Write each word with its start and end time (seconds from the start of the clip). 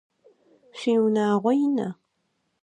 Шъуиунагъо 0.79 1.51
ина? 1.65 1.87